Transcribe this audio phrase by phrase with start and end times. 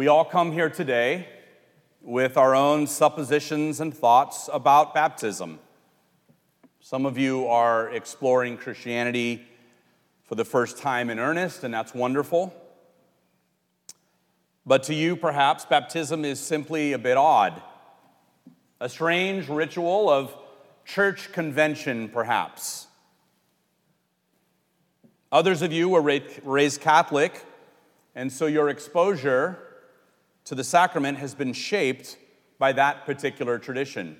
[0.00, 1.28] We all come here today
[2.00, 5.58] with our own suppositions and thoughts about baptism.
[6.80, 9.46] Some of you are exploring Christianity
[10.24, 12.54] for the first time in earnest, and that's wonderful.
[14.64, 17.60] But to you, perhaps, baptism is simply a bit odd.
[18.80, 20.34] A strange ritual of
[20.86, 22.86] church convention, perhaps.
[25.30, 27.44] Others of you were raised Catholic,
[28.14, 29.66] and so your exposure
[30.50, 32.18] to the sacrament has been shaped
[32.58, 34.16] by that particular tradition.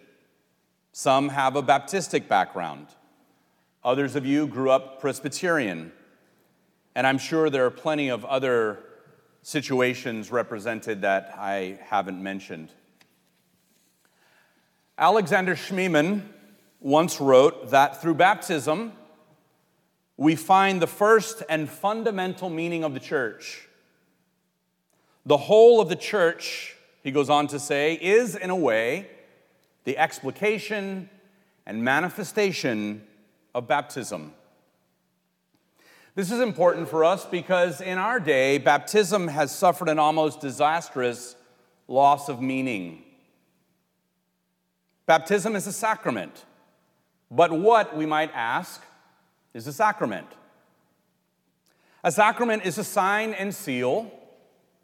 [0.93, 2.87] Some have a Baptistic background.
[3.83, 5.91] Others of you grew up Presbyterian.
[6.95, 8.79] And I'm sure there are plenty of other
[9.43, 12.71] situations represented that I haven't mentioned.
[14.99, 16.29] Alexander Schmemann
[16.79, 18.93] once wrote that through baptism,
[20.17, 23.67] we find the first and fundamental meaning of the church.
[25.31, 29.07] The whole of the church, he goes on to say, is in a way
[29.85, 31.09] the explication
[31.65, 33.05] and manifestation
[33.55, 34.33] of baptism.
[36.17, 41.37] This is important for us because in our day, baptism has suffered an almost disastrous
[41.87, 43.05] loss of meaning.
[45.07, 46.45] Baptism is a sacrament,
[47.31, 48.83] but what, we might ask,
[49.55, 50.27] is a sacrament?
[52.03, 54.11] A sacrament is a sign and seal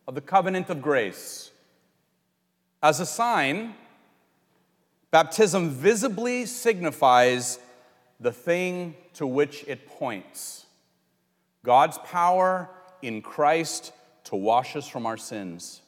[0.06, 1.50] of the covenant of grace.
[2.82, 3.74] As a sign,
[5.10, 7.58] baptism visibly signifies
[8.20, 10.66] the thing to which it points.
[11.64, 12.70] God's power
[13.02, 13.92] in Christ
[14.24, 15.82] to wash us from our sins.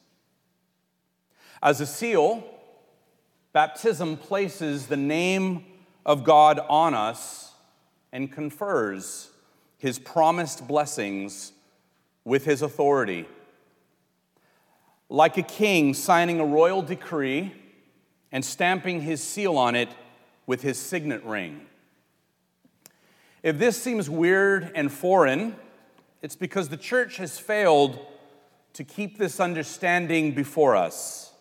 [1.63, 2.45] As a seal,
[3.53, 5.65] baptism places the name
[6.05, 7.53] of God on us
[8.13, 9.31] and confers
[9.77, 11.53] his promised blessings
[12.25, 13.27] with his authority.
[15.09, 17.55] Like a king signing a royal decree
[18.31, 19.89] and stamping his seal on it
[20.47, 21.63] with his signet ring.
[23.43, 25.57] If this seems weird and foreign,
[26.23, 27.99] it's because the church has failed
[28.75, 31.33] to keep this understanding before us.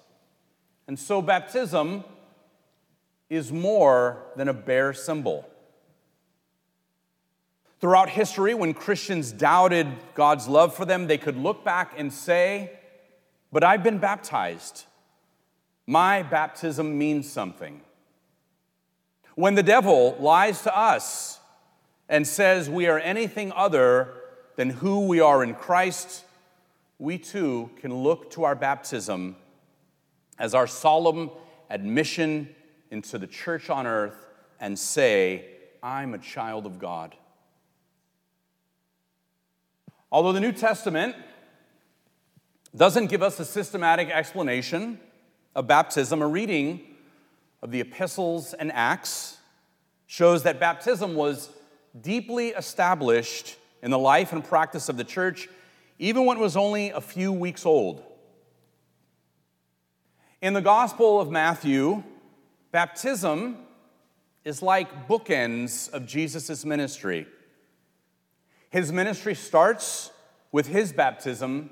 [0.88, 2.04] And so baptism
[3.30, 5.48] is more than a bare symbol.
[7.80, 12.77] Throughout history, when Christians doubted God's love for them, they could look back and say,
[13.52, 14.86] But I've been baptized.
[15.86, 17.82] My baptism means something.
[19.36, 21.40] When the devil lies to us
[22.10, 24.14] and says we are anything other
[24.56, 26.26] than who we are in Christ,
[27.00, 29.36] we too can look to our baptism
[30.40, 31.30] as our solemn
[31.70, 32.50] admission
[32.92, 34.26] into the church on earth
[34.60, 35.46] and say,
[35.84, 37.16] I'm a child of God.
[40.12, 41.16] Although the New Testament
[42.78, 45.00] doesn't give us a systematic explanation
[45.56, 46.82] of baptism, a reading
[47.64, 49.38] of the epistles and Acts
[50.06, 51.50] shows that baptism was
[52.00, 55.50] deeply established in the life and practice of the church,
[55.98, 58.04] even when it was only a few weeks old.
[60.40, 62.04] In the Gospel of Matthew,
[62.72, 63.58] baptism
[64.46, 67.26] is like bookends of Jesus' ministry.
[68.70, 70.12] His ministry starts
[70.52, 71.72] with his baptism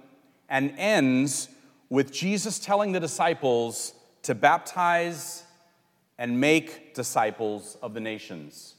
[0.50, 1.50] and ends
[1.90, 5.44] with Jesus telling the disciples to baptize
[6.18, 8.76] and make disciples of the nations.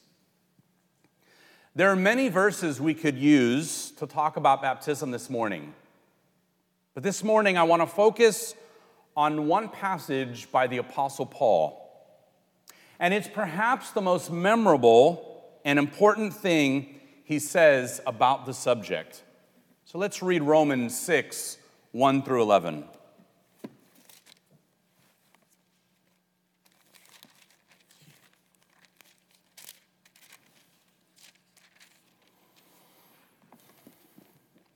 [1.75, 5.75] There are many verses we could use to talk about baptism this morning.
[6.95, 8.55] But this morning, I want to focus
[9.15, 11.83] on one passage by the Apostle Paul.
[12.99, 19.23] And it's perhaps the most memorable and important thing he says about the subject.
[19.97, 21.57] So let's read Romans 6
[21.93, 22.85] 1 through 11.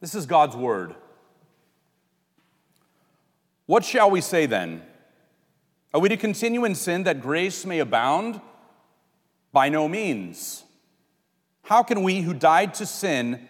[0.01, 0.95] This is God's word.
[3.67, 4.81] What shall we say then?
[5.93, 8.41] Are we to continue in sin that grace may abound?
[9.53, 10.65] By no means.
[11.65, 13.50] How can we who died to sin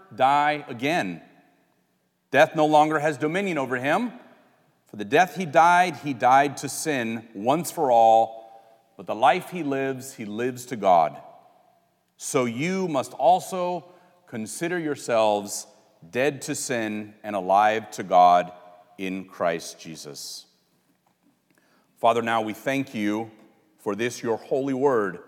[0.15, 1.21] die again.
[2.31, 4.13] Death no longer has dominion over him.
[4.87, 8.61] For the death he died, he died to sin once for all,
[8.97, 11.21] but the life he lives, he lives to God.
[12.17, 13.85] So you must also
[14.27, 15.65] consider yourselves
[16.09, 18.51] dead to sin and alive to God
[18.97, 20.45] in Christ Jesus.
[21.99, 23.31] Father, now we thank you
[23.79, 25.19] for this, your holy word.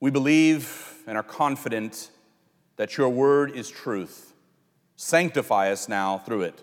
[0.00, 2.10] We believe and are confident
[2.76, 4.34] that your word is truth.
[4.96, 6.62] Sanctify us now through it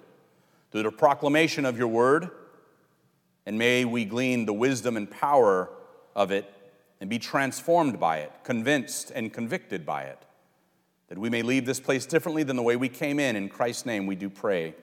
[0.72, 2.30] through the proclamation of your word,
[3.46, 5.70] and may we glean the wisdom and power
[6.16, 6.52] of it
[7.02, 10.20] and be transformed by it, convinced and convicted by it,
[11.08, 13.36] that we may leave this place differently than the way we came in.
[13.36, 14.76] In Christ's name we do pray.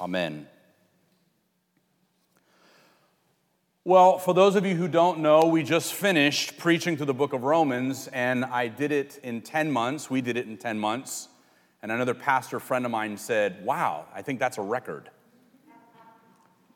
[0.00, 0.46] Amen.
[3.88, 7.32] Well, for those of you who don't know, we just finished preaching through the book
[7.32, 10.10] of Romans, and I did it in 10 months.
[10.10, 11.28] We did it in 10 months.
[11.82, 15.08] And another pastor friend of mine said, Wow, I think that's a record.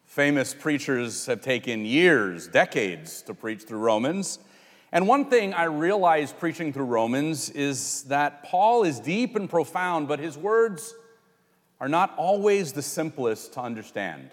[0.07, 4.39] Famous preachers have taken years, decades to preach through Romans.
[4.91, 10.09] And one thing I realized preaching through Romans is that Paul is deep and profound,
[10.09, 10.95] but his words
[11.79, 14.31] are not always the simplest to understand.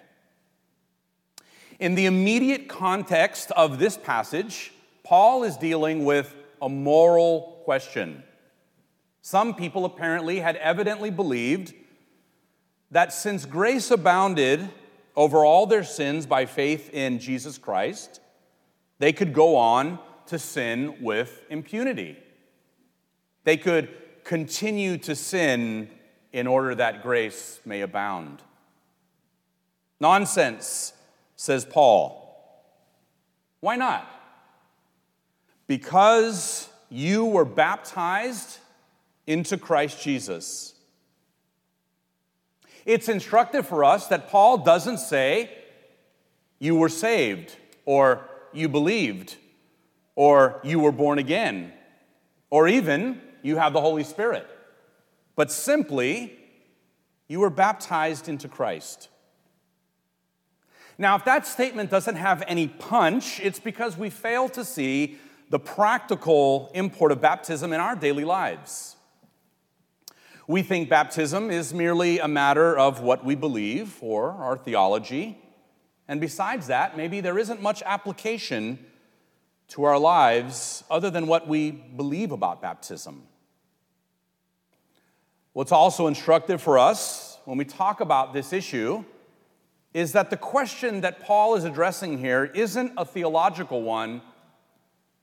[1.79, 4.73] In the immediate context of this passage,
[5.03, 8.23] Paul is dealing with a moral question.
[9.21, 11.73] Some people apparently had evidently believed
[12.91, 14.67] that since grace abounded
[15.15, 18.19] over all their sins by faith in Jesus Christ,
[18.97, 22.17] they could go on to sin with impunity.
[23.45, 23.89] They could
[24.25, 25.89] continue to sin
[26.33, 28.41] in order that grace may abound.
[29.99, 30.93] Nonsense,
[31.39, 32.17] says Paul.
[33.61, 34.05] Why not?
[35.67, 38.57] Because you were baptized
[39.25, 40.73] into Christ Jesus.
[42.85, 45.49] It's instructive for us that Paul doesn't say,
[46.59, 47.55] you were saved,
[47.85, 49.37] or you believed,
[50.15, 51.71] or you were born again,
[52.49, 54.45] or even you have the Holy Spirit,
[55.37, 56.37] but simply,
[57.29, 59.07] you were baptized into Christ.
[61.01, 65.17] Now, if that statement doesn't have any punch, it's because we fail to see
[65.49, 68.97] the practical import of baptism in our daily lives.
[70.45, 75.37] We think baptism is merely a matter of what we believe or our theology.
[76.09, 78.85] And besides that, maybe there isn't much application
[79.69, 83.23] to our lives other than what we believe about baptism.
[85.53, 89.05] What's also instructive for us when we talk about this issue
[89.93, 94.21] is that the question that Paul is addressing here isn't a theological one,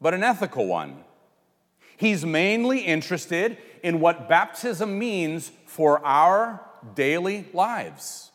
[0.01, 1.05] but an ethical one.
[1.97, 6.61] He's mainly interested in what baptism means for our
[6.95, 8.33] daily lives.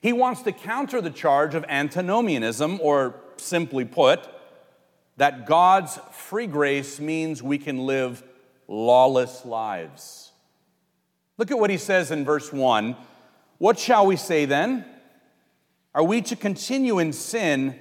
[0.00, 4.20] He wants to counter the charge of antinomianism, or simply put,
[5.16, 8.22] that God's free grace means we can live
[8.68, 10.32] lawless lives.
[11.38, 12.96] Look at what he says in verse 1
[13.62, 14.84] What shall we say then?
[15.94, 17.78] Are we to continue in sin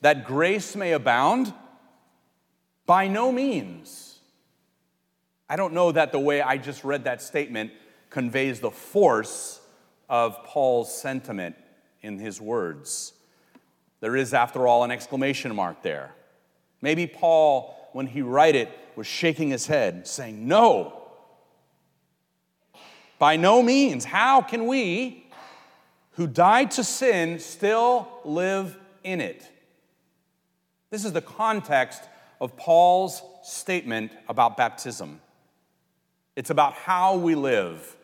[0.00, 1.54] that grace may abound?
[2.86, 4.18] By no means.
[5.48, 7.70] I don't know that the way I just read that statement
[8.10, 9.60] conveys the force
[10.08, 11.54] of Paul's sentiment
[12.00, 13.12] in his words.
[14.00, 16.16] There is, after all, an exclamation mark there.
[16.80, 21.01] Maybe Paul, when he write it, was shaking his head, saying, No,
[23.22, 24.04] by no means.
[24.04, 25.28] How can we,
[26.14, 29.48] who died to sin, still live in it?
[30.90, 32.02] This is the context
[32.40, 35.20] of Paul's statement about baptism.
[36.34, 37.96] It's about how we live.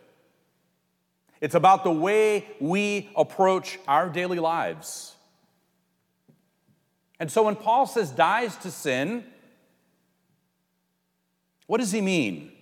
[1.40, 5.16] It's about the way we approach our daily lives.
[7.18, 9.24] And so when Paul says dies to sin,
[11.66, 12.52] what does he mean?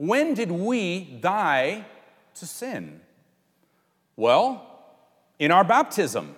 [0.00, 1.84] When did we die
[2.36, 3.02] to sin?
[4.16, 4.66] Well,
[5.38, 6.36] in our baptism.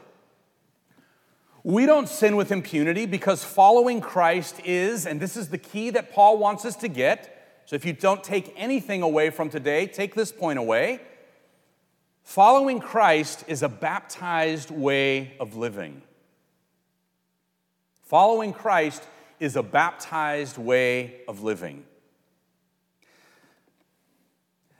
[1.62, 6.12] We don't sin with impunity because following Christ is, and this is the key that
[6.12, 7.62] Paul wants us to get.
[7.66, 11.00] So if you don't take anything away from today, take this point away.
[12.24, 16.02] Following Christ is a baptized way of living.
[18.06, 19.04] Following Christ
[19.38, 21.84] is a baptized way of living.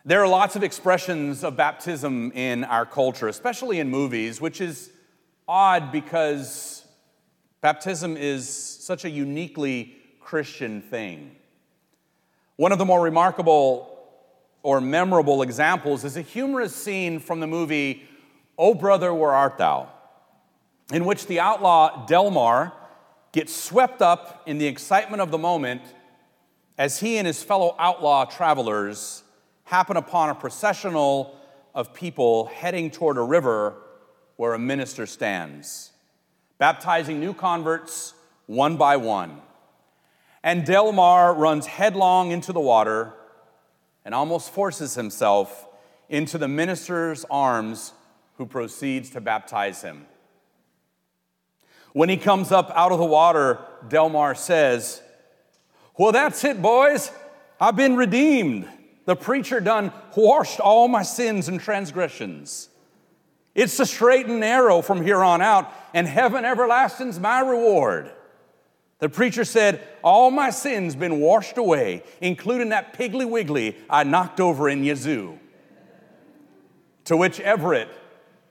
[0.04, 4.90] There are lots of expressions of baptism in our culture, especially in movies, which is
[5.46, 6.84] odd because
[7.60, 11.36] baptism is such a uniquely Christian thing.
[12.56, 13.96] One of the more remarkable
[14.64, 18.02] or memorable examples is a humorous scene from the movie
[18.58, 19.88] Oh Brother, Where Art Thou?
[20.92, 22.72] in which the outlaw Delmar
[23.30, 25.80] gets swept up in the excitement of the moment
[26.76, 29.22] as he and his fellow outlaw travelers
[29.64, 31.38] happen upon a processional
[31.74, 33.76] of people heading toward a river
[34.36, 35.92] where a minister stands,
[36.58, 38.14] baptizing new converts
[38.46, 39.40] one by one.
[40.42, 43.14] And Delmar runs headlong into the water
[44.04, 45.68] and almost forces himself
[46.08, 47.92] into the minister's arms,
[48.36, 50.06] who proceeds to baptize him.
[51.92, 55.00] When he comes up out of the water, Delmar says,
[55.96, 57.10] Well, that's it, boys.
[57.60, 58.68] I've been redeemed.
[59.04, 62.68] The preacher done washed all my sins and transgressions.
[63.54, 68.10] It's the straight and narrow from here on out, and heaven everlasting's my reward.
[68.98, 74.40] The preacher said, All my sins been washed away, including that piggly wiggly I knocked
[74.40, 75.38] over in Yazoo.
[77.06, 77.88] To which Everett,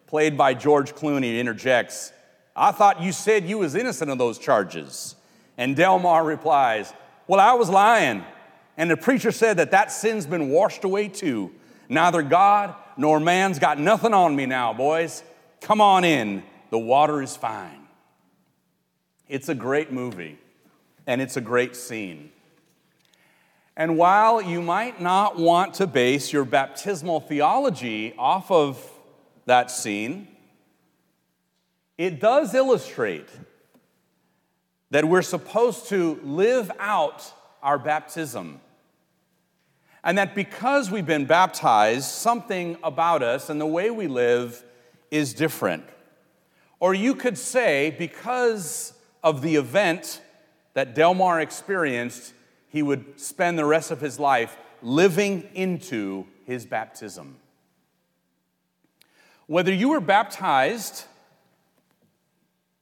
[0.08, 2.12] played by George Clooney, interjects,
[2.53, 5.15] I thought you said you was innocent of those charges.
[5.58, 6.93] And Delmar replies,
[7.27, 8.25] Well, I was lying.
[8.78, 11.51] And the preacher said that that sin's been washed away too.
[11.90, 15.24] Neither God nor man's got nothing on me now, boys.
[15.62, 16.44] Come on in.
[16.70, 17.88] The water is fine.
[19.28, 20.40] It's a great movie,
[21.06, 22.32] and it's a great scene.
[23.75, 28.86] And while you might not want to base your baptismal theology off of
[29.46, 30.28] that scene,
[31.98, 33.30] it does illustrate
[34.90, 38.60] that we're supposed to live out our baptism
[40.03, 44.63] and that because we've been baptized, something about us and the way we live
[45.12, 45.86] is different.
[46.80, 50.22] Or you could say, because of the event
[50.74, 52.34] that Delmar experienced,
[52.70, 57.36] he would spend the rest of his life living into his baptism.
[59.46, 61.06] Whether you were baptized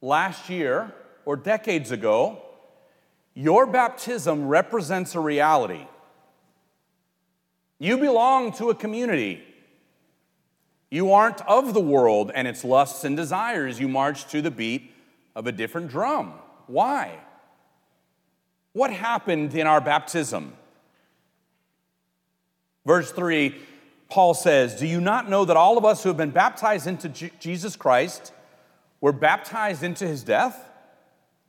[0.02, 0.94] last year
[1.26, 2.42] or decades ago,
[3.40, 5.88] your baptism represents a reality.
[7.80, 9.42] You belong to a community.
[10.92, 13.80] You aren't of the world and its lusts and desires.
[13.80, 14.92] You march to the beat
[15.38, 16.34] of a different drum.
[16.68, 17.18] Why?
[18.74, 20.52] What happened in our baptism?
[22.86, 23.56] Verse 3,
[24.10, 27.08] Paul says, Do you not know that all of us who have been baptized into
[27.40, 28.34] Jesus Christ
[29.00, 30.69] were baptized into his death?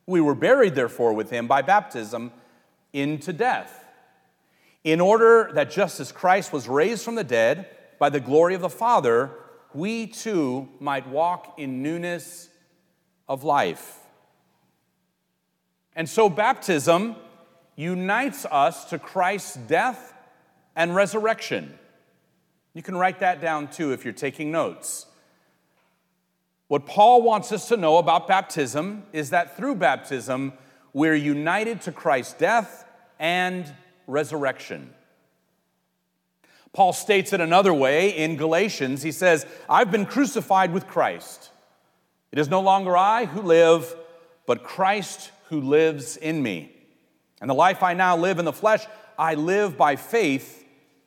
[0.05, 2.31] We were buried, therefore, with him by baptism
[2.93, 3.81] into death
[4.83, 7.67] in order that just as Christ was raised from the dead
[7.99, 9.31] by the glory of the Father,
[9.73, 12.49] we too might walk in newness
[13.29, 13.99] of life.
[15.95, 17.15] And so, baptism
[17.75, 20.13] unites us to Christ's death
[20.75, 21.77] and resurrection.
[22.73, 25.05] You can write that down too if you're taking notes.
[26.71, 30.53] What Paul wants us to know about baptism is that through baptism,
[30.93, 32.85] we're united to Christ's death
[33.19, 33.69] and
[34.07, 34.93] resurrection.
[36.71, 39.03] Paul states it another way in Galatians.
[39.03, 41.49] He says, I've been crucified with Christ.
[42.31, 43.93] It is no longer I who live,
[44.45, 46.71] but Christ who lives in me.
[47.41, 48.85] And the life I now live in the flesh,
[49.19, 50.63] I live by faith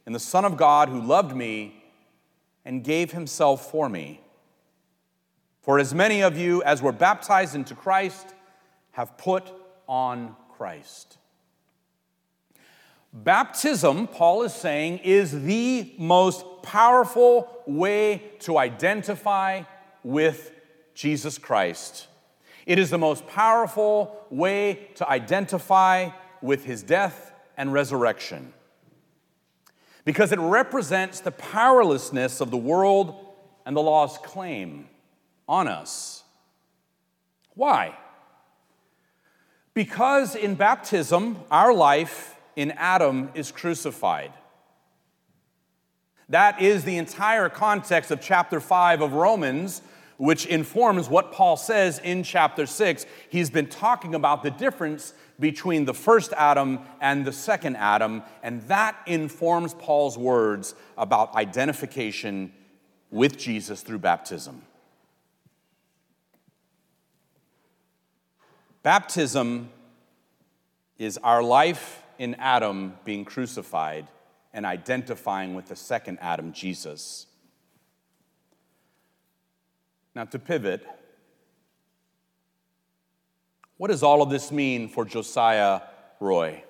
[0.07, 1.83] in the Son of God who loved me
[2.67, 4.21] and gave himself for me.
[5.65, 8.35] For as many of you as were baptized into Christ
[8.93, 9.51] have put
[9.89, 11.17] on Christ.
[13.15, 19.63] Baptism, Paul is saying, is the most powerful way to identify
[20.03, 20.53] with
[20.93, 22.09] Jesus Christ.
[22.67, 26.11] It is the most powerful way to identify
[26.43, 28.53] with his death and resurrection
[30.05, 33.15] because it represents the powerlessness of the world
[33.65, 34.89] and the law's claim
[35.49, 36.25] on us.
[37.55, 37.97] Why?
[39.75, 44.33] Because in baptism, our life in Adam is crucified.
[46.29, 49.83] That is the entire context of chapter 5 of Romans,
[50.17, 53.05] which informs what Paul says in chapter 6.
[53.29, 58.63] He's been talking about the difference between the first Adam and the second Adam, and
[58.63, 62.53] that informs Paul's words about identification
[63.11, 64.63] with Jesus through baptism.
[68.85, 69.71] Baptism
[70.99, 74.07] is our life in Adam being crucified
[74.53, 77.27] and identifying with the second Adam, Jesus.
[80.15, 80.87] Now, to pivot,
[83.79, 85.81] what does all of this mean for Josiah
[86.21, 86.63] Roy,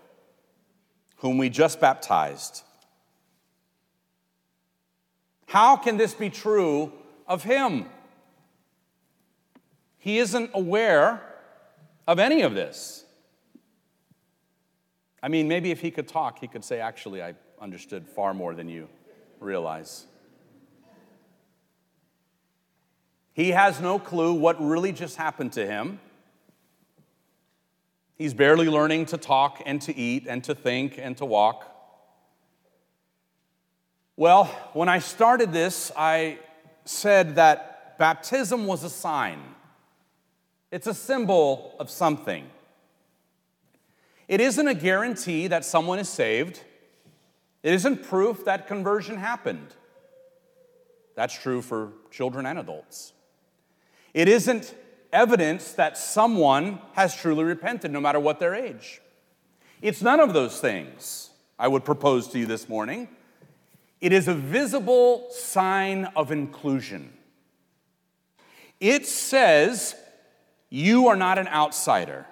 [1.17, 2.63] whom we just baptized?
[5.47, 6.93] How can this be true
[7.27, 7.87] of him?
[9.99, 11.21] He isn't aware
[12.07, 13.05] of any of this.
[15.23, 18.55] I mean, maybe if he could talk, he could say, Actually, I understood far more
[18.55, 18.89] than you
[19.41, 20.07] realize.
[23.33, 25.99] He has no clue what really just happened to him.
[28.17, 31.71] He's barely learning to talk and to eat and to think and to walk.
[34.17, 36.39] Well, when I started this, I
[36.85, 39.41] said that baptism was a sign,
[40.75, 42.51] it's a symbol of something.
[44.27, 46.65] It isn't a guarantee that someone is saved.
[47.63, 49.69] It isn't proof that conversion happened.
[51.15, 53.13] That's true for children and adults.
[54.15, 54.75] It isn't
[55.13, 59.01] evidence that someone has truly repented, no matter what their age.
[59.81, 63.07] It's none of those things I would propose to you this morning.
[64.01, 67.13] It is a visible sign of inclusion.
[68.81, 69.95] It says,
[70.75, 72.27] You are not an outsider.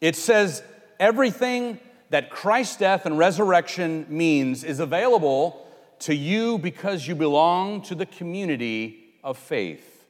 [0.00, 0.62] It says
[1.00, 5.66] everything that Christ's death and resurrection means is available
[5.98, 10.06] to you because you belong to the community of faith.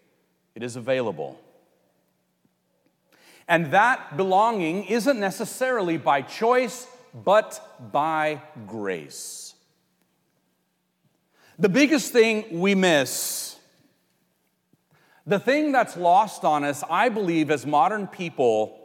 [0.55, 1.41] It is available.
[3.49, 6.87] And that belonging isn't necessarily by choice,
[7.25, 9.55] but by grace.
[11.59, 13.57] The biggest thing we miss,
[15.27, 18.79] the thing that's lost on us, I believe, as modern people,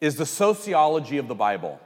[0.00, 1.80] is the sociology of the Bible.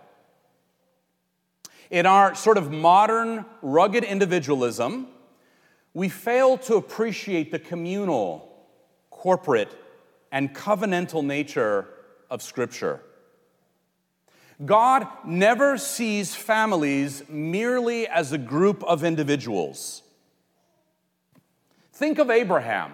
[1.90, 5.08] In our sort of modern, rugged individualism,
[5.94, 8.66] we fail to appreciate the communal,
[9.10, 9.74] corporate,
[10.30, 11.88] and covenantal nature
[12.30, 13.00] of Scripture.
[14.64, 20.02] God never sees families merely as a group of individuals.
[21.92, 22.92] Think of Abraham,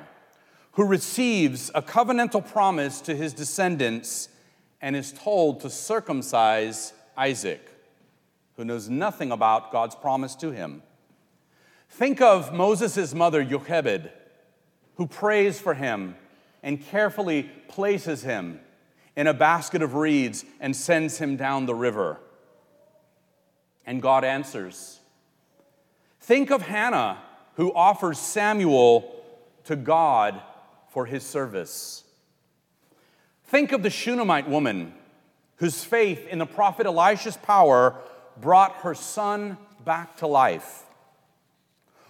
[0.72, 4.29] who receives a covenantal promise to his descendants
[4.83, 7.74] and is told to circumcise Isaac
[8.57, 10.83] who knows nothing about God's promise to him.
[11.90, 14.11] Think of Moses' mother, Jochebed,
[14.96, 16.16] who prays for him
[16.62, 18.61] and carefully places him
[19.16, 22.18] in a basket of reeds and sends him down the river.
[23.87, 24.98] And God answers.
[26.20, 27.18] Think of Hannah,
[27.55, 29.22] who offers Samuel
[29.64, 30.40] to God
[30.88, 32.05] for his service.
[33.44, 34.94] Think of the Shunammite woman
[35.57, 37.94] whose faith in the prophet Elisha's power
[38.40, 40.83] brought her son back to life.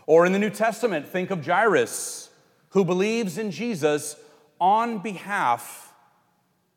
[0.07, 2.31] Or in the New Testament, think of Jairus,
[2.71, 4.17] who believes in Jesus
[4.61, 5.84] on behalf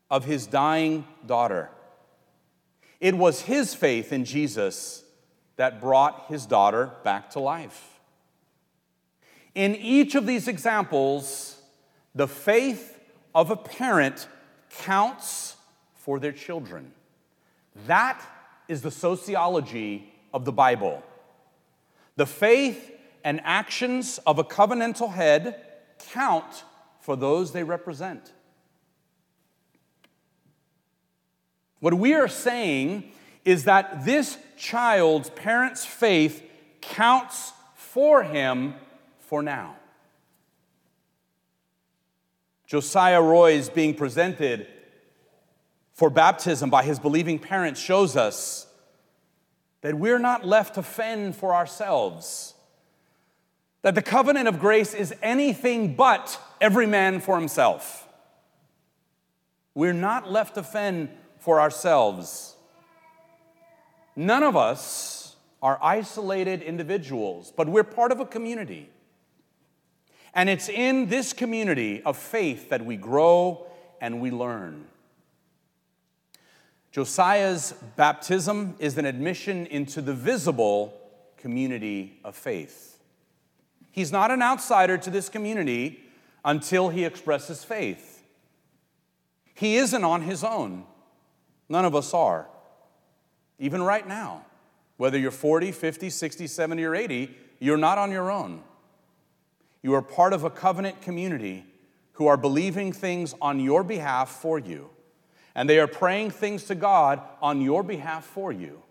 [0.10, 1.70] of his dying daughter.
[3.00, 5.04] It was his faith in Jesus
[5.58, 8.00] that brought his daughter back to life.
[9.54, 11.60] In each of these examples,
[12.16, 13.00] the faith
[13.34, 14.28] of a parent
[14.70, 15.56] counts
[15.96, 16.92] for their children.
[17.88, 18.22] That
[18.68, 21.04] is the sociology of the Bible.
[22.16, 22.92] The faith
[23.24, 25.64] and actions of a covenantal head
[26.12, 26.64] count
[27.00, 28.34] for those they represent.
[31.80, 33.12] What we are saying
[33.46, 36.44] is that this child's parents' faith
[36.82, 38.76] counts for him
[39.20, 39.76] for now.
[42.66, 44.68] Josiah Roy is being presented
[45.94, 48.68] for baptism by his believing parents shows us
[49.82, 52.54] that we're not left to fend for ourselves.
[53.84, 58.08] That the covenant of grace is anything but every man for himself.
[59.74, 62.56] We're not left to fend for ourselves.
[64.16, 68.90] None of us are isolated individuals, but we're part of a community.
[70.34, 73.66] And it's in this community of faith that we grow
[74.00, 74.86] and we learn.
[76.92, 81.00] Josiah's baptism is an admission into the visible
[81.38, 83.00] community of faith.
[83.92, 86.04] He's not an outsider to this community
[86.46, 88.24] until he expresses faith.
[89.54, 90.86] He isn't on his own.
[91.70, 92.48] None of us are.
[93.60, 94.46] Even right now,
[94.98, 98.64] whether you're 40, 50, 60, 70, or 80, you're not on your own.
[99.82, 101.66] You are part of a covenant community
[102.14, 104.90] who are believing things on your behalf for you.
[105.56, 108.82] And they are praying things to God on your behalf for you.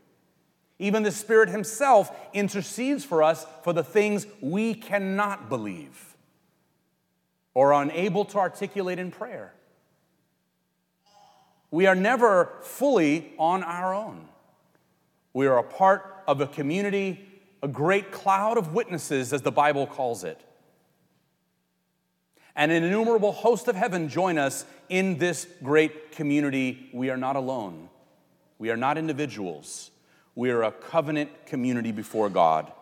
[0.78, 6.16] Even the Spirit Himself intercedes for us for the things we cannot believe
[7.54, 9.54] or are unable to articulate in prayer.
[11.70, 14.28] We are never fully on our own.
[15.32, 17.26] We are a part of a community,
[17.62, 20.40] a great cloud of witnesses, as the Bible calls it.
[22.54, 26.88] And an innumerable host of heaven join us in this great community.
[26.92, 27.90] We are not alone.
[28.58, 29.90] We are not individuals.
[30.34, 32.72] We are a covenant community before God.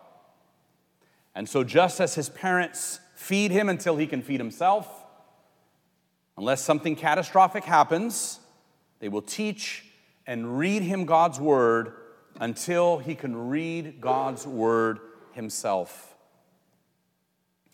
[1.33, 4.87] And so, just as his parents feed him until he can feed himself,
[6.37, 8.39] unless something catastrophic happens,
[9.05, 9.85] they will teach
[10.25, 11.93] and read him God's word
[12.39, 14.97] until he can read God's word
[15.33, 16.15] himself,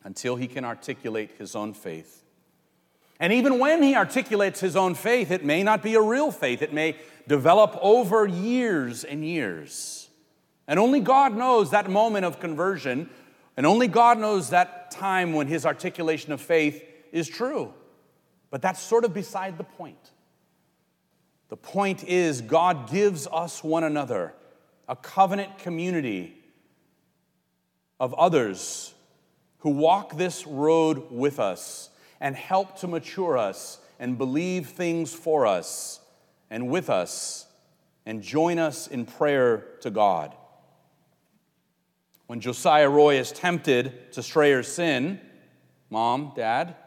[0.04, 2.26] until he can articulate his own faith.
[3.18, 6.62] And even when he articulates his own faith, it may not be a real faith.
[6.62, 6.98] It may
[7.30, 10.10] develop over years and years.
[10.68, 13.10] And only God knows that moment of conversion,
[13.56, 17.74] and only God knows that time when his articulation of faith is true.
[18.50, 20.12] But that's sort of beside the point.
[21.52, 24.34] The point is, God gives us one another,
[24.88, 26.34] a covenant community
[28.00, 28.94] of others
[29.58, 31.90] who walk this road with us
[32.22, 36.00] and help to mature us and believe things for us
[36.50, 37.48] and with us
[38.06, 40.34] and join us in prayer to God.
[42.28, 45.20] When Josiah Roy is tempted to stray or sin,
[45.90, 46.78] mom, dad,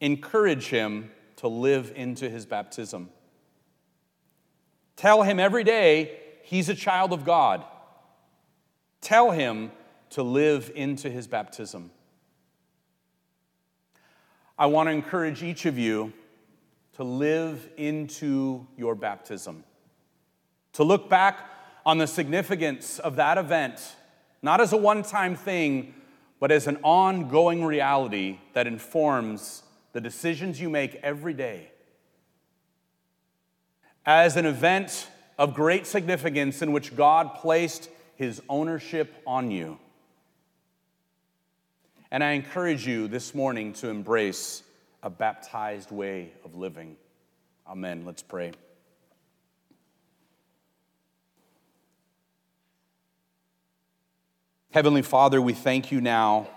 [0.00, 3.08] encourage him to live into his baptism.
[4.96, 7.64] Tell him every day he's a child of God.
[9.00, 9.72] Tell him
[10.10, 11.90] to live into his baptism.
[14.58, 16.12] I want to encourage each of you
[16.92, 19.64] to live into your baptism,
[20.74, 21.50] to look back
[21.84, 23.96] on the significance of that event,
[24.42, 25.94] not as a one time thing,
[26.38, 31.71] but as an ongoing reality that informs the decisions you make every day.
[34.04, 39.78] As an event of great significance in which God placed his ownership on you.
[42.10, 44.62] And I encourage you this morning to embrace
[45.02, 46.96] a baptized way of living.
[47.66, 48.04] Amen.
[48.04, 48.52] Let's pray.
[54.72, 56.48] Heavenly Father, we thank you now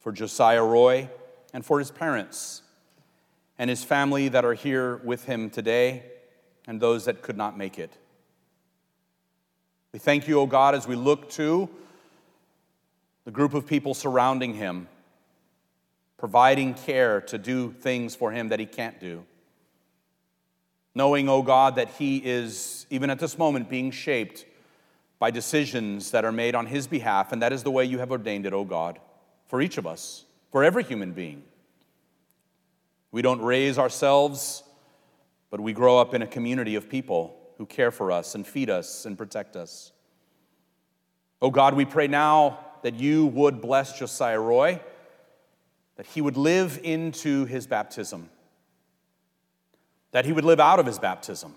[0.00, 1.10] for Josiah Roy
[1.52, 2.62] and for his parents
[3.58, 6.04] and his family that are here with him today
[6.66, 7.92] and those that could not make it.
[9.92, 11.68] We thank you, O God, as we look to
[13.24, 14.88] the group of people surrounding him
[16.18, 19.24] providing care to do things for him that he can't do.
[20.94, 24.44] Knowing, oh God, that he is, even at this moment, being shaped
[25.20, 28.10] by decisions that are made on his behalf, and that is the way you have
[28.10, 28.98] ordained it, oh God,
[29.46, 31.44] for each of us, for every human being.
[33.18, 34.62] We don't raise ourselves,
[35.50, 38.70] but we grow up in a community of people who care for us and feed
[38.70, 39.90] us and protect us.
[41.42, 44.80] Oh God, we pray now that you would bless Josiah Roy
[45.96, 48.30] that he would live into his baptism,
[50.12, 51.56] that he would live out of his baptism,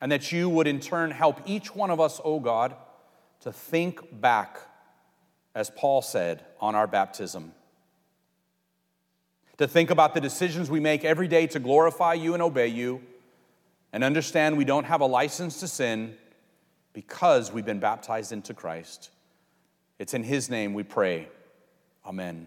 [0.00, 2.74] and that you would in turn help each one of us, oh God,
[3.42, 4.58] to think back,
[5.54, 7.52] as Paul said, on our baptism.
[9.58, 13.00] To think about the decisions we make every day to glorify you and obey you,
[13.92, 16.16] and understand we don't have a license to sin
[16.92, 19.10] because we've been baptized into Christ.
[19.98, 21.28] It's in his name we pray.
[22.04, 22.46] Amen.